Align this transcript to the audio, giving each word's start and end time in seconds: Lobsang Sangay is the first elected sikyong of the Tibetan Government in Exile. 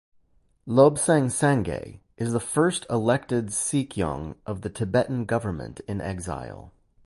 Lobsang 0.67 1.25
Sangay 1.29 1.99
is 2.17 2.33
the 2.33 2.39
first 2.39 2.87
elected 2.89 3.51
sikyong 3.51 4.33
of 4.47 4.61
the 4.61 4.69
Tibetan 4.71 5.25
Government 5.25 5.79
in 5.81 6.01
Exile. 6.01 6.71